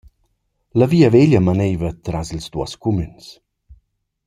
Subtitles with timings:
[0.81, 3.25] La via veglia manaiva tras ils duos cumüns.